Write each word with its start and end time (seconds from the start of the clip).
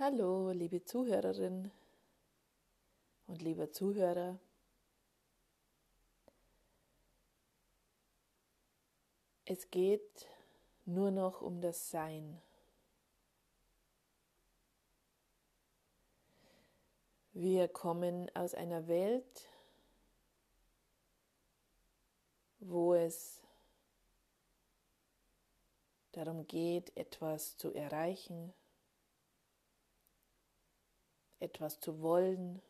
Hallo, 0.00 0.52
liebe 0.52 0.84
Zuhörerin 0.84 1.72
und 3.26 3.42
lieber 3.42 3.72
Zuhörer. 3.72 4.38
Es 9.44 9.68
geht 9.72 10.28
nur 10.84 11.10
noch 11.10 11.42
um 11.42 11.60
das 11.60 11.90
Sein. 11.90 12.40
Wir 17.32 17.66
kommen 17.66 18.30
aus 18.36 18.54
einer 18.54 18.86
Welt, 18.86 19.48
wo 22.60 22.94
es 22.94 23.42
darum 26.12 26.46
geht, 26.46 26.96
etwas 26.96 27.56
zu 27.56 27.74
erreichen, 27.74 28.54
etwas 31.40 31.80
zu 31.80 32.00
wollen, 32.00 32.60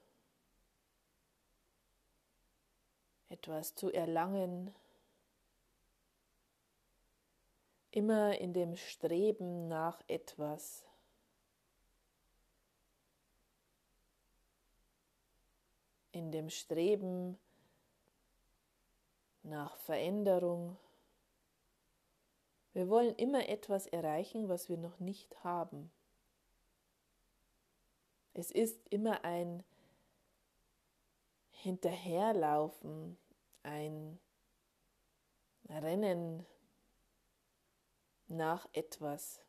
etwas 3.29 3.75
zu 3.75 3.91
erlangen, 3.91 4.75
immer 7.91 8.39
in 8.39 8.53
dem 8.53 8.77
Streben 8.77 9.69
nach 9.69 10.03
etwas. 10.09 10.85
In 16.13 16.33
dem 16.33 16.51
Streben 16.51 17.39
nach 19.43 19.77
Veränderung. 19.79 20.77
Wir 22.73 22.89
wollen 22.89 23.15
immer 23.16 23.49
etwas 23.49 23.87
erreichen, 23.87 24.49
was 24.49 24.69
wir 24.69 24.77
noch 24.77 24.99
nicht 25.01 25.43
haben. 25.45 25.91
Es 28.39 28.53
ist 28.53 28.87
immer 28.91 29.25
ein 29.25 29.65
Hinterherlaufen, 31.51 33.19
ein 33.65 34.21
Rennen 35.69 36.47
nach 38.29 38.69
etwas. 38.75 39.41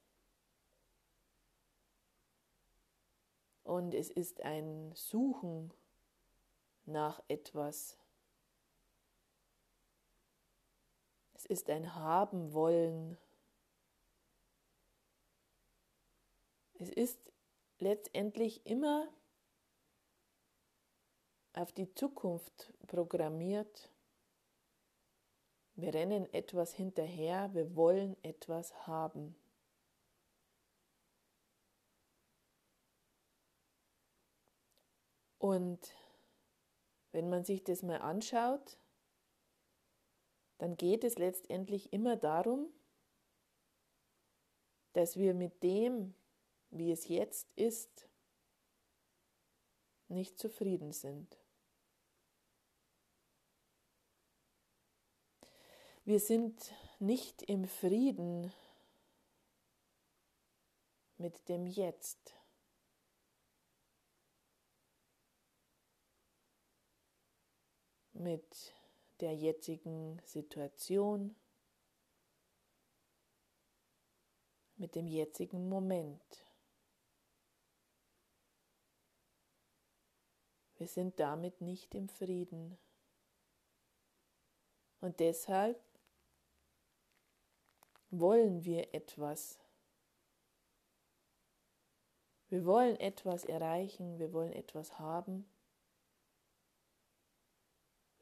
Und 3.64 3.94
es 3.94 4.10
ist 4.10 4.42
ein 4.42 4.92
Suchen 4.96 5.72
nach 6.86 7.22
etwas. 7.28 7.96
Es 11.36 11.46
ist 11.46 11.70
ein 11.70 11.94
Haben 11.94 12.54
wollen. 12.54 13.20
Es 16.80 16.90
ist 16.90 17.20
letztendlich 17.80 18.66
immer 18.66 19.08
auf 21.54 21.72
die 21.72 21.94
Zukunft 21.94 22.74
programmiert. 22.88 23.90
Wir 25.76 25.94
rennen 25.94 26.32
etwas 26.34 26.74
hinterher, 26.74 27.54
wir 27.54 27.76
wollen 27.76 28.16
etwas 28.24 28.88
haben. 28.88 29.36
Und 35.40 35.80
wenn 37.12 37.30
man 37.30 37.46
sich 37.46 37.64
das 37.64 37.82
mal 37.82 38.02
anschaut, 38.02 38.78
dann 40.58 40.76
geht 40.76 41.06
es 41.06 41.18
letztendlich 41.18 41.94
immer 41.94 42.18
darum, 42.18 42.68
dass 44.94 45.16
wir 45.16 45.34
mit 45.34 45.64
dem, 45.64 46.14
wie 46.72 46.92
es 46.92 47.08
jetzt 47.08 47.52
ist, 47.56 48.08
nicht 50.08 50.38
zufrieden 50.40 50.92
sind. 50.92 51.38
Wir 56.06 56.20
sind 56.20 56.74
nicht 57.00 57.44
im 57.44 57.66
Frieden 57.66 58.52
mit 61.18 61.48
dem 61.50 61.68
Jetzt. 61.68 62.36
Mit 68.14 68.74
der 69.20 69.36
jetzigen 69.36 70.20
Situation, 70.26 71.36
mit 74.76 74.96
dem 74.96 75.08
jetzigen 75.08 75.70
Moment. 75.70 76.49
Wir 80.80 80.88
sind 80.88 81.20
damit 81.20 81.60
nicht 81.62 81.94
im 81.94 82.08
Frieden. 82.08 82.78
Und 85.02 85.20
deshalb 85.20 85.78
wollen 88.12 88.64
wir 88.64 88.94
etwas. 88.94 89.60
Wir 92.48 92.66
wollen 92.66 93.00
etwas 93.00 93.44
erreichen, 93.44 94.18
wir 94.18 94.34
wollen 94.34 94.54
etwas 94.54 94.98
haben, 94.98 95.48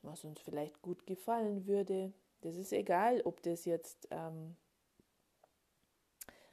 was 0.02 0.26
uns 0.26 0.42
vielleicht 0.42 0.82
gut 0.82 1.06
gefallen 1.06 1.68
würde. 1.68 2.12
Das 2.42 2.56
ist 2.56 2.74
egal, 2.74 3.22
ob 3.22 3.42
das 3.44 3.66
jetzt 3.66 4.08
ähm, 4.12 4.58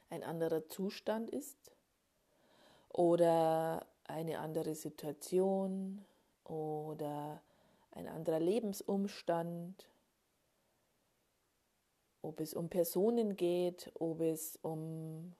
ein 0.09 0.23
anderer 0.23 0.67
Zustand 0.69 1.29
ist 1.31 1.71
oder 2.89 3.85
eine 4.05 4.39
andere 4.39 4.75
Situation 4.75 6.05
oder 6.43 7.41
ein 7.91 8.07
anderer 8.07 8.39
Lebensumstand, 8.39 9.89
ob 12.21 12.39
es 12.39 12.53
um 12.53 12.69
Personen 12.69 13.35
geht, 13.35 13.91
ob 13.95 14.21
es 14.21 14.57
um 14.61 15.33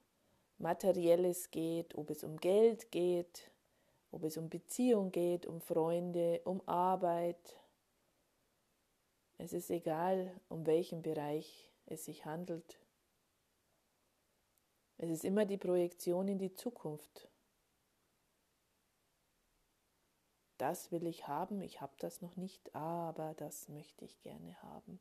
materielles 0.57 1.51
geht, 1.51 1.95
ob 1.95 2.09
es 2.09 2.23
um 2.23 2.37
Geld 2.37 2.91
geht, 2.91 3.51
ob 4.11 4.23
es 4.23 4.37
um 4.37 4.49
Beziehung 4.49 5.11
geht, 5.11 5.45
um 5.45 5.59
Freunde, 5.59 6.41
um 6.45 6.61
Arbeit. 6.67 7.57
Es 9.37 9.51
ist 9.51 9.69
egal, 9.69 10.39
um 10.47 10.65
welchen 10.65 11.01
Bereich 11.01 11.69
es 11.87 12.05
sich 12.05 12.25
handelt. 12.25 12.79
Es 14.97 15.09
ist 15.09 15.25
immer 15.25 15.45
die 15.45 15.57
Projektion 15.57 16.27
in 16.29 16.37
die 16.37 16.53
Zukunft. 16.53 17.27
Das 20.57 20.91
will 20.91 21.05
ich 21.07 21.27
haben, 21.27 21.61
ich 21.61 21.81
habe 21.81 21.93
das 21.99 22.21
noch 22.21 22.35
nicht, 22.35 22.73
aber 22.75 23.33
das 23.35 23.69
möchte 23.69 24.05
ich 24.05 24.21
gerne 24.21 24.61
haben. 24.61 24.99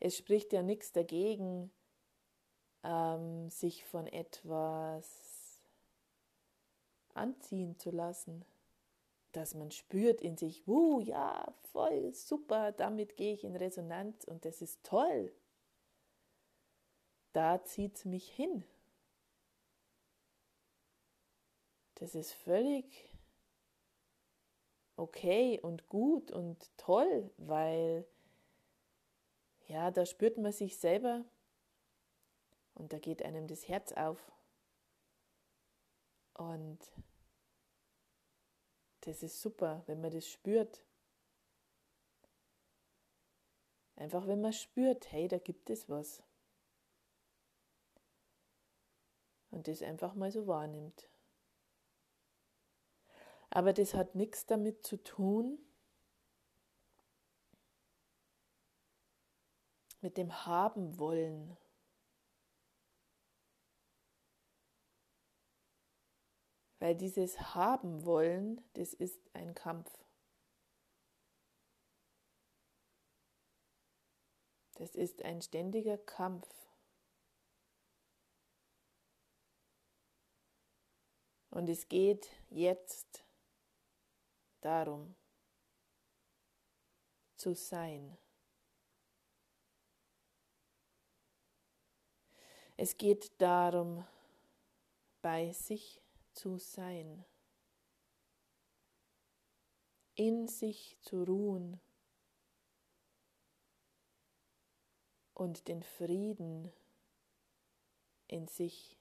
Es 0.00 0.16
spricht 0.16 0.52
ja 0.52 0.62
nichts 0.62 0.92
dagegen, 0.92 1.70
ähm, 2.82 3.48
sich 3.50 3.84
von 3.84 4.06
etwas 4.06 5.62
anziehen 7.14 7.78
zu 7.78 7.90
lassen, 7.90 8.44
dass 9.32 9.54
man 9.54 9.70
spürt 9.70 10.20
in 10.20 10.36
sich, 10.36 10.66
wuh, 10.66 11.00
ja, 11.00 11.54
voll 11.72 12.12
super, 12.12 12.72
damit 12.72 13.16
gehe 13.16 13.34
ich 13.34 13.44
in 13.44 13.56
Resonanz 13.56 14.24
und 14.24 14.44
das 14.44 14.62
ist 14.62 14.84
toll. 14.84 15.32
Da 17.32 17.64
zieht 17.64 17.96
es 17.96 18.04
mich 18.04 18.28
hin. 18.30 18.64
Das 22.04 22.14
ist 22.14 22.32
völlig 22.34 22.84
okay 24.96 25.58
und 25.58 25.88
gut 25.88 26.30
und 26.30 26.70
toll, 26.76 27.30
weil 27.38 28.06
ja, 29.68 29.90
da 29.90 30.04
spürt 30.04 30.36
man 30.36 30.52
sich 30.52 30.76
selber 30.76 31.24
und 32.74 32.92
da 32.92 32.98
geht 32.98 33.22
einem 33.22 33.46
das 33.46 33.68
Herz 33.68 33.92
auf. 33.92 34.20
Und 36.34 36.78
das 39.00 39.22
ist 39.22 39.40
super, 39.40 39.82
wenn 39.86 40.02
man 40.02 40.10
das 40.10 40.28
spürt. 40.28 40.84
Einfach 43.96 44.26
wenn 44.26 44.42
man 44.42 44.52
spürt, 44.52 45.10
hey, 45.10 45.26
da 45.26 45.38
gibt 45.38 45.70
es 45.70 45.88
was. 45.88 46.22
Und 49.50 49.68
das 49.68 49.80
einfach 49.80 50.14
mal 50.14 50.30
so 50.30 50.46
wahrnimmt. 50.46 51.08
Aber 53.54 53.72
das 53.72 53.94
hat 53.94 54.16
nichts 54.16 54.46
damit 54.46 54.84
zu 54.84 54.96
tun, 54.96 55.64
mit 60.00 60.16
dem 60.16 60.44
Haben 60.44 60.98
wollen. 60.98 61.56
Weil 66.80 66.96
dieses 66.96 67.54
Haben 67.54 68.04
wollen, 68.04 68.60
das 68.72 68.92
ist 68.92 69.20
ein 69.34 69.54
Kampf. 69.54 70.04
Das 74.74 74.96
ist 74.96 75.22
ein 75.22 75.40
ständiger 75.40 75.96
Kampf. 75.96 76.48
Und 81.50 81.68
es 81.68 81.88
geht 81.88 82.28
jetzt 82.50 83.23
darum, 84.64 85.14
zu 87.36 87.54
sein. 87.54 88.16
Es 92.76 92.96
geht 92.96 93.40
darum, 93.40 94.04
bei 95.22 95.52
sich 95.52 96.02
zu 96.32 96.58
sein, 96.58 97.24
in 100.16 100.48
sich 100.48 100.96
zu 101.00 101.24
ruhen 101.24 101.80
und 105.34 105.68
den 105.68 105.82
Frieden 105.82 106.72
in 108.26 108.48
sich 108.48 108.98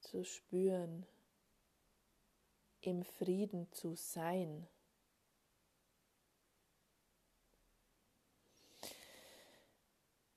zu 0.00 0.24
spüren, 0.24 1.06
im 2.86 3.02
Frieden 3.02 3.70
zu 3.72 3.94
sein. 3.94 4.66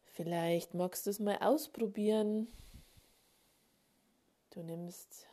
Vielleicht 0.06 0.74
magst 0.74 1.06
du 1.06 1.12
es 1.12 1.20
mal 1.20 1.38
ausprobieren. 1.38 2.48
Du 4.50 4.64
nimmst 4.64 5.28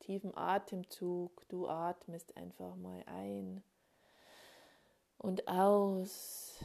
tiefen 0.00 0.36
Atemzug, 0.36 1.46
du 1.48 1.68
atmest 1.68 2.36
einfach 2.36 2.76
mal 2.76 3.02
ein 3.06 3.62
und 5.18 5.48
aus 5.48 6.64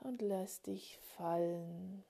und 0.00 0.20
lass 0.20 0.62
dich 0.62 0.98
fallen. 1.16 2.04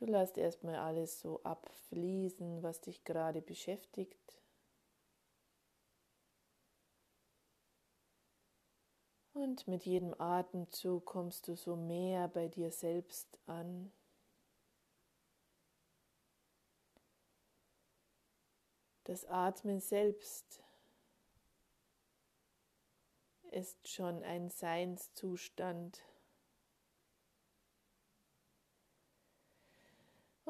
Du 0.00 0.06
lässt 0.06 0.38
erstmal 0.38 0.76
alles 0.76 1.20
so 1.20 1.42
abfließen, 1.42 2.62
was 2.62 2.80
dich 2.80 3.04
gerade 3.04 3.42
beschäftigt. 3.42 4.40
Und 9.34 9.68
mit 9.68 9.84
jedem 9.84 10.18
Atemzug 10.18 11.04
kommst 11.04 11.48
du 11.48 11.54
so 11.54 11.76
mehr 11.76 12.28
bei 12.28 12.48
dir 12.48 12.72
selbst 12.72 13.38
an. 13.46 13.92
Das 19.04 19.26
Atmen 19.26 19.80
selbst 19.80 20.62
ist 23.50 23.86
schon 23.86 24.22
ein 24.22 24.48
Seinszustand. 24.48 26.00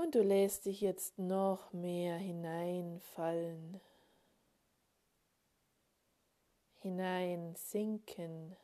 Und 0.02 0.14
du 0.14 0.22
lässt 0.22 0.64
dich 0.64 0.80
jetzt 0.80 1.18
noch 1.18 1.74
mehr 1.74 2.16
hineinfallen, 2.16 3.82
hineinsinken 6.78 8.56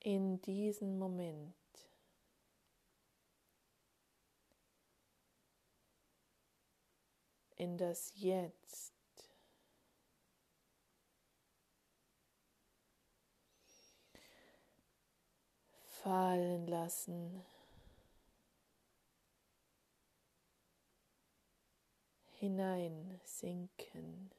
in 0.00 0.40
diesen 0.40 0.98
Moment. 0.98 1.54
In 7.54 7.78
das 7.78 8.10
Jetzt. 8.16 8.92
Fallen 15.86 16.66
lassen. 16.66 17.44
Hineinsinken. 22.42 24.32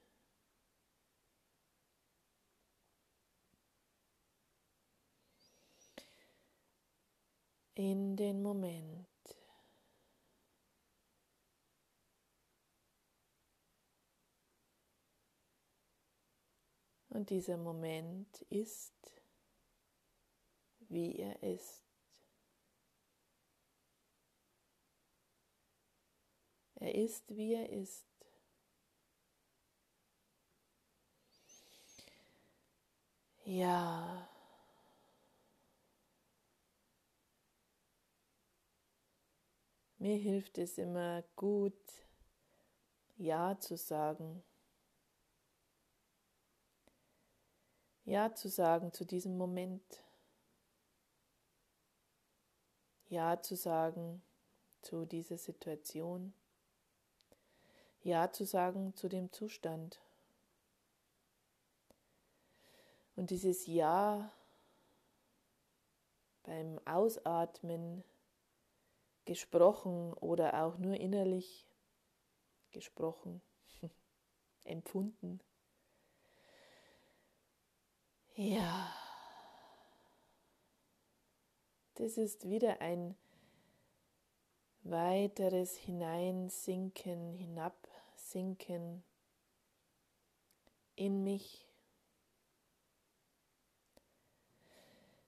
in 7.75 8.15
den 8.15 8.41
Moment. 8.44 9.07
Und 17.09 17.29
dieser 17.29 17.57
Moment 17.57 18.41
ist, 18.49 18.94
wie 20.89 21.15
er 21.17 21.41
ist. 21.41 21.93
Er 26.83 26.95
ist, 26.95 27.24
wie 27.33 27.53
er 27.53 27.69
ist. 27.69 28.06
Ja. 33.45 34.27
Mir 39.97 40.18
hilft 40.18 40.57
es 40.57 40.77
immer 40.77 41.24
gut, 41.38 41.74
Ja 43.15 43.57
zu 43.57 43.77
sagen. 43.77 44.44
Ja 48.03 48.35
zu 48.35 48.50
sagen 48.50 48.91
zu 48.91 49.06
diesem 49.06 49.38
Moment. 49.38 50.03
Ja 53.07 53.41
zu 53.41 53.56
sagen 53.56 54.21
zu 54.81 55.06
dieser 55.06 55.38
Situation. 55.38 56.33
Ja 58.03 58.31
zu 58.31 58.45
sagen 58.45 58.94
zu 58.95 59.07
dem 59.07 59.31
Zustand. 59.31 60.00
Und 63.15 63.29
dieses 63.29 63.65
Ja 63.67 64.31
beim 66.44 66.79
Ausatmen 66.85 68.03
gesprochen 69.25 70.13
oder 70.13 70.63
auch 70.63 70.77
nur 70.77 70.95
innerlich 70.95 71.65
gesprochen, 72.71 73.41
empfunden. 74.65 75.39
Ja, 78.35 78.92
das 81.95 82.18
ist 82.18 82.49
wieder 82.49 82.81
ein 82.81 83.16
weiteres 84.81 85.78
Hineinsinken, 85.78 87.37
Hinabsinken 88.33 89.04
in 90.95 91.23
mich, 91.23 91.68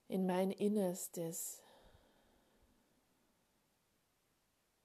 in 0.07 0.25
mein 0.25 0.51
Innerstes. 0.51 1.62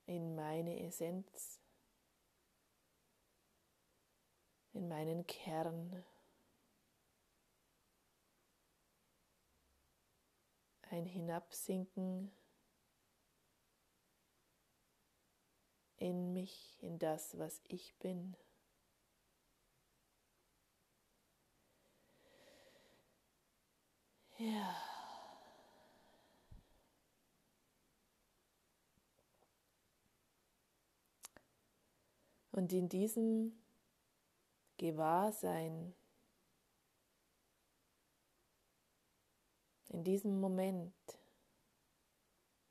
in 0.07 0.35
meine 0.35 0.81
Essenz, 0.81 1.61
in 4.73 4.89
meinen 4.89 5.25
Kern. 5.25 6.05
Ein 10.91 11.07
Hinabsinken 11.07 12.33
in 16.01 16.33
mich, 16.33 16.79
in 16.81 16.99
das, 16.99 17.39
was 17.39 17.61
ich 17.69 17.95
bin. 17.99 18.35
Ja. 24.39 24.75
Und 32.51 32.73
in 32.73 32.89
diesem 32.89 33.53
Gewahrsein, 34.79 35.95
in 39.91 40.05
diesem 40.05 40.41
Moment 40.41 40.95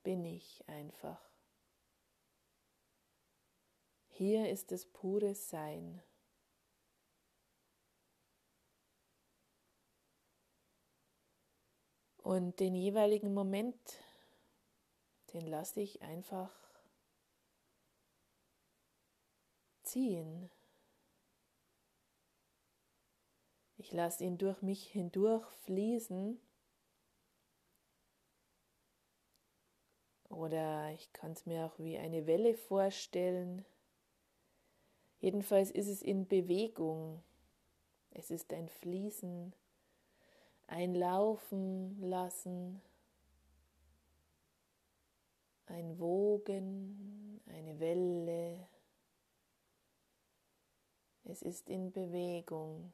bin 0.03 0.25
ich 0.25 0.67
einfach. 0.67 1.28
Hier 4.19 4.49
ist 4.49 4.73
das 4.73 4.85
pure 4.85 5.33
Sein. 5.33 6.03
Und 12.17 12.59
den 12.59 12.75
jeweiligen 12.75 13.33
Moment, 13.33 13.79
den 15.31 15.47
lasse 15.47 15.79
ich 15.79 16.01
einfach 16.01 16.51
ziehen. 19.83 20.51
Ich 23.77 23.93
lasse 23.93 24.25
ihn 24.25 24.37
durch 24.37 24.61
mich 24.61 24.85
hindurch 24.91 25.49
fließen 25.63 26.41
Oder 30.27 30.91
ich 30.91 31.13
kann 31.13 31.31
es 31.31 31.45
mir 31.45 31.65
auch 31.65 31.79
wie 31.79 31.97
eine 31.97 32.27
Welle 32.27 32.53
vorstellen. 32.53 33.65
Jedenfalls 35.19 35.69
ist 35.71 35.87
es 35.87 36.01
in 36.01 36.27
Bewegung. 36.27 37.21
Es 38.11 38.31
ist 38.31 38.53
ein 38.53 38.69
Fließen, 38.69 39.53
ein 40.67 40.95
Laufen 40.95 42.01
lassen, 42.01 42.81
ein 45.65 45.99
Wogen, 45.99 47.41
eine 47.47 47.79
Welle. 47.79 48.67
Es 51.25 51.41
ist 51.41 51.69
in 51.69 51.91
Bewegung, 51.91 52.93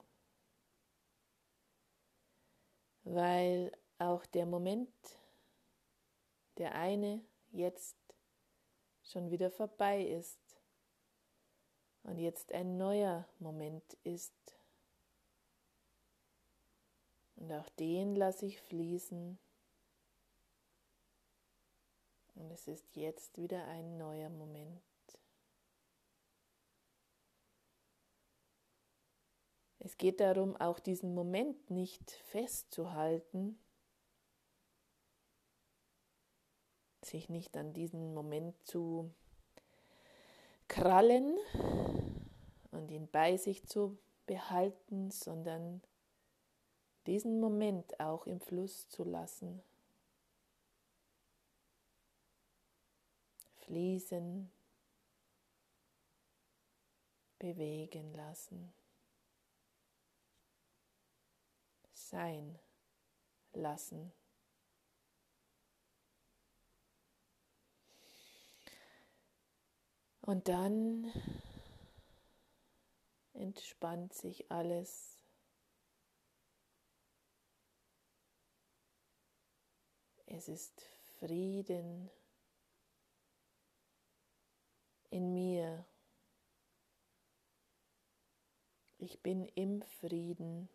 weil 3.04 3.72
auch 4.00 4.26
der 4.26 4.46
Moment, 4.46 4.90
der 6.58 6.74
eine 6.74 7.22
jetzt 7.52 7.96
schon 9.04 9.30
wieder 9.30 9.52
vorbei 9.52 10.04
ist 10.04 10.45
und 12.06 12.20
jetzt 12.20 12.52
ein 12.54 12.78
neuer 12.78 13.28
Moment 13.40 13.98
ist. 14.04 14.34
Und 17.36 17.52
auch 17.52 17.68
den 17.70 18.16
lasse 18.16 18.46
ich 18.46 18.62
fließen. 18.62 19.38
Und 22.36 22.52
es 22.52 22.68
ist 22.68 22.96
jetzt 22.96 23.38
wieder 23.38 23.66
ein 23.66 23.98
neuer 23.98 24.30
Moment. 24.30 24.82
Es 29.80 29.98
geht 29.98 30.20
darum, 30.20 30.56
auch 30.58 30.80
diesen 30.80 31.14
Moment 31.14 31.70
nicht 31.70 32.12
festzuhalten, 32.12 33.60
sich 37.04 37.30
nicht 37.30 37.56
an 37.58 37.74
diesen 37.74 38.14
Moment 38.14 38.56
zu 38.66 39.14
krallen 40.68 41.38
und 42.72 42.92
ihn 42.92 43.08
bei 43.08 43.38
sich 43.38 43.66
zu 43.66 43.98
behalten, 44.26 45.12
sondern 45.12 45.82
diesen 47.06 47.40
Moment 47.40 48.00
auch 48.00 48.26
im 48.26 48.40
Fluss 48.40 48.90
zu 48.90 49.04
lassen. 49.04 49.62
Fließen, 53.66 54.52
bewegen 57.40 58.14
lassen, 58.14 58.74
sein 61.94 62.60
lassen. 63.54 64.12
Und 70.26 70.48
dann 70.48 71.12
entspannt 73.34 74.12
sich 74.12 74.52
alles. 74.52 75.20
Es 80.26 80.48
ist 80.48 80.82
Frieden 81.20 82.10
in 85.12 85.32
mir. 85.32 85.86
Ich 88.98 89.22
bin 89.22 89.46
im 89.50 89.84
Frieden. 89.84 90.70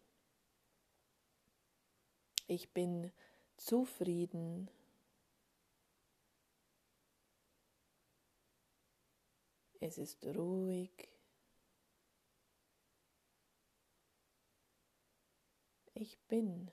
Ich 2.47 2.73
bin 2.73 3.11
zufrieden. 3.57 4.71
Es 9.80 9.96
ist 9.96 10.25
ruhig. 10.26 10.90
Ich 15.94 16.18
bin. 16.28 16.70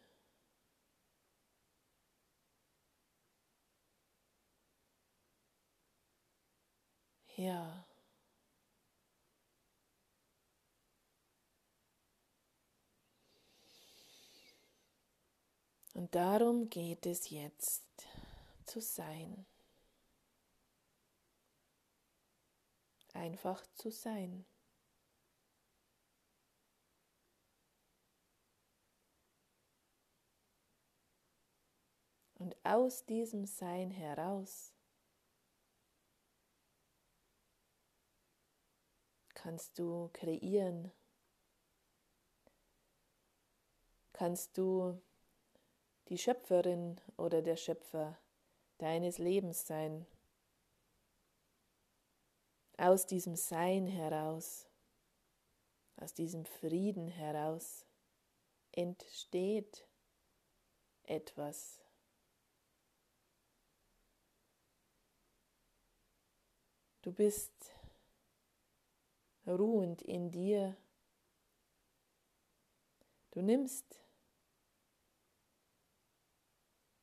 Ja. 7.38 7.86
Und 15.94 16.14
darum 16.14 16.70
geht 16.70 17.06
es 17.06 17.30
jetzt 17.30 17.84
zu 18.66 18.82
sein. 18.82 19.46
Einfach 23.18 23.66
zu 23.74 23.90
sein. 23.90 24.46
Und 32.36 32.56
aus 32.64 33.08
diesem 33.08 33.46
Sein 33.46 33.90
heraus 33.90 34.72
kannst 39.34 39.80
du 39.80 40.12
kreieren, 40.14 40.92
kannst 44.14 44.60
du 44.60 45.02
die 46.10 46.20
Schöpferin 46.20 47.02
oder 47.18 47.42
der 47.42 47.56
Schöpfer 47.56 48.16
deines 48.78 49.18
Lebens 49.18 49.66
sein. 49.66 50.06
Aus 52.78 53.08
diesem 53.08 53.36
Sein 53.36 53.88
heraus, 53.88 54.68
aus 55.96 56.14
diesem 56.14 56.46
Frieden 56.46 57.08
heraus 57.08 57.86
entsteht 58.72 59.88
etwas. 61.04 61.82
Du 67.02 67.12
bist 67.12 67.74
ruhend 69.48 70.04
in 70.04 70.30
dir. 70.30 70.78
Du 73.32 73.42
nimmst 73.42 74.00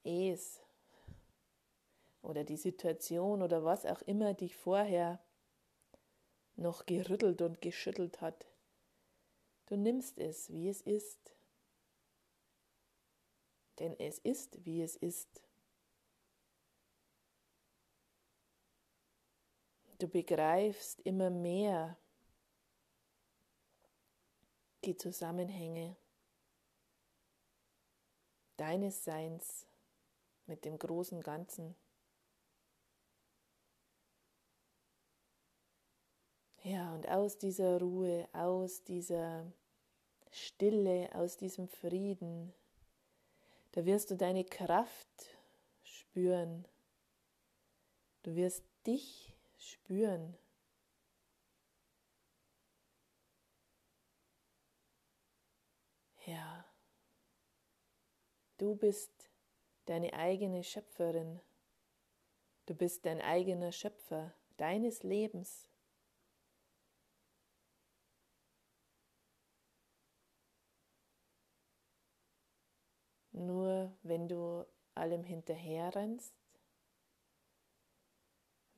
es 0.04 0.60
oder 2.22 2.44
die 2.44 2.56
Situation 2.56 3.42
oder 3.42 3.64
was 3.64 3.86
auch 3.86 4.02
immer 4.02 4.34
dich 4.34 4.56
vorher 4.56 5.20
noch 6.56 6.86
gerüttelt 6.86 7.42
und 7.42 7.60
geschüttelt 7.60 8.20
hat. 8.20 8.46
Du 9.66 9.76
nimmst 9.76 10.18
es, 10.18 10.52
wie 10.52 10.68
es 10.68 10.80
ist. 10.82 11.34
Denn 13.78 13.98
es 13.98 14.18
ist, 14.18 14.64
wie 14.64 14.82
es 14.82 14.96
ist. 14.96 15.42
Du 19.98 20.08
begreifst 20.08 21.00
immer 21.00 21.30
mehr, 21.30 21.96
die 24.84 24.96
Zusammenhänge 24.96 25.96
deines 28.56 29.02
Seins 29.04 29.66
mit 30.46 30.64
dem 30.64 30.78
großen 30.78 31.20
Ganzen. 31.20 31.74
Ja, 36.66 36.94
und 36.94 37.06
aus 37.10 37.36
dieser 37.36 37.78
Ruhe, 37.78 38.26
aus 38.32 38.82
dieser 38.84 39.44
Stille, 40.30 41.14
aus 41.14 41.36
diesem 41.36 41.68
Frieden, 41.68 42.54
da 43.72 43.84
wirst 43.84 44.10
du 44.10 44.16
deine 44.16 44.44
Kraft 44.44 45.36
spüren. 45.82 46.66
Du 48.22 48.34
wirst 48.34 48.64
dich 48.86 49.36
spüren. 49.58 50.38
Ja, 56.24 56.64
du 58.56 58.74
bist 58.74 59.12
deine 59.84 60.14
eigene 60.14 60.64
Schöpferin. 60.64 61.42
Du 62.64 62.74
bist 62.74 63.04
dein 63.04 63.20
eigener 63.20 63.70
Schöpfer 63.70 64.32
deines 64.56 65.02
Lebens. 65.02 65.68
Nur 73.46 73.92
wenn 74.02 74.26
du 74.26 74.66
allem 74.94 75.22
hinterherrennst, 75.22 76.32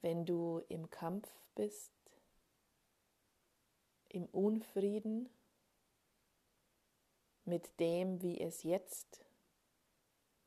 wenn 0.01 0.27
du 0.27 0.65
im 0.69 0.91
Kampf 0.91 1.29
bist, 1.55 1.93
im 4.09 4.27
Unfrieden, 4.27 5.29
mit 7.45 7.79
dem, 7.79 8.21
wie 8.23 8.41
es 8.41 8.65
jetzt 8.65 9.25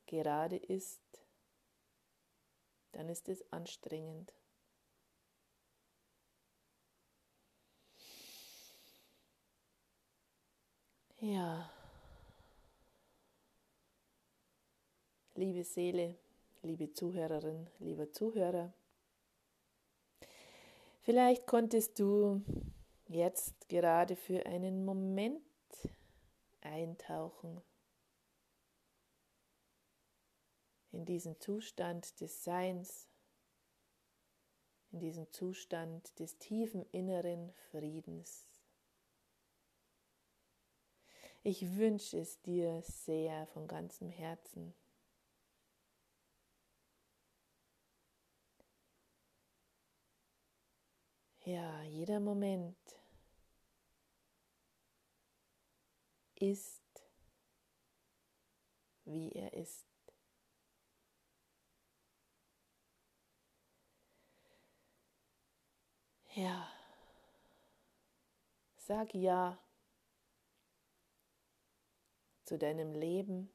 gerade 0.05 0.57
ist, 0.57 0.99
dann 2.91 3.07
ist 3.07 3.29
es 3.29 3.49
anstrengend. 3.53 4.33
Ja, 11.21 11.69
liebe 15.39 15.63
Seele, 15.63 16.17
liebe 16.63 16.91
Zuhörerin, 16.91 17.69
lieber 17.79 18.11
Zuhörer, 18.11 18.73
vielleicht 20.99 21.47
konntest 21.47 21.97
du 21.97 22.41
jetzt 23.07 23.69
gerade 23.69 24.17
für 24.17 24.45
einen 24.45 24.83
Moment 24.83 25.41
eintauchen 26.59 27.61
in 30.91 31.05
diesen 31.05 31.39
Zustand 31.39 32.19
des 32.19 32.43
Seins, 32.43 33.07
in 34.91 34.99
diesen 34.99 35.31
Zustand 35.31 36.19
des 36.19 36.37
tiefen 36.37 36.85
inneren 36.91 37.53
Friedens. 37.71 38.45
Ich 41.43 41.77
wünsche 41.77 42.19
es 42.19 42.41
dir 42.41 42.81
sehr 42.81 43.47
von 43.47 43.69
ganzem 43.69 44.09
Herzen. 44.09 44.73
Ja, 51.49 51.81
jeder 51.81 52.19
Moment 52.19 52.77
ist, 56.35 56.83
wie 59.05 59.31
er 59.31 59.51
ist. 59.53 59.87
Ja, 66.35 66.67
sag 68.77 69.15
ja 69.15 69.57
zu 72.43 72.59
deinem 72.59 72.93
Leben. 72.93 73.49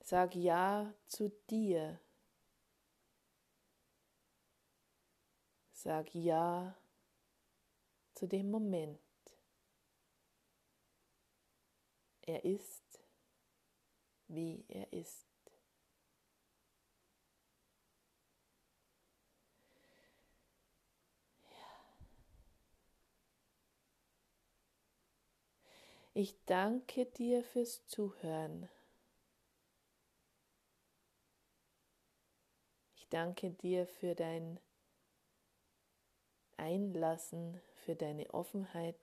Sag 0.00 0.34
Ja 0.34 0.92
zu 1.06 1.30
dir. 1.48 2.00
Sag 5.84 6.14
Ja 6.14 6.74
zu 8.14 8.26
dem 8.26 8.50
Moment. 8.50 8.98
Er 12.22 12.42
ist, 12.42 13.02
wie 14.28 14.64
er 14.68 14.90
ist. 14.94 15.26
Ich 26.14 26.34
danke 26.46 27.04
dir 27.04 27.44
fürs 27.44 27.84
Zuhören. 27.86 28.70
Ich 32.94 33.06
danke 33.10 33.50
dir 33.50 33.86
für 33.86 34.14
dein 34.14 34.58
Einlassen, 36.56 37.60
für 37.84 37.94
deine 37.94 38.32
Offenheit. 38.32 38.96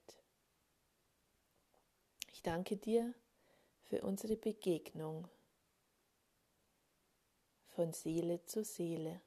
Ich 2.32 2.42
danke 2.42 2.78
dir 2.78 3.14
für 3.84 4.02
unsere 4.02 4.36
Begegnung 4.36 5.28
von 7.70 7.94
Seele 7.94 8.44
zu 8.46 8.64
Seele. 8.64 9.22